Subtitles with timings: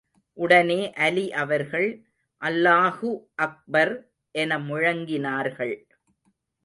[0.37, 1.89] உடனே அலி அவர்கள்
[2.41, 3.09] அல்லாஹூ
[3.35, 3.93] அக்பர்
[4.35, 5.75] என முழங்கினார்கள்.